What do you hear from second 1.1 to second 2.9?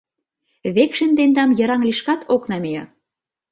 тендам йыраҥ лишкат ок намие.